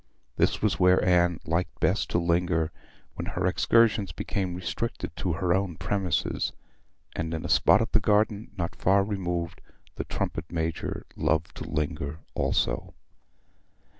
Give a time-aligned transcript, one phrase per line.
[0.35, 2.71] This was where Anne liked best to linger
[3.13, 6.53] when her excursions became restricted to her own premises;
[7.15, 9.61] and in a spot of the garden not far removed
[9.97, 12.95] the trumpet major loved to linger also.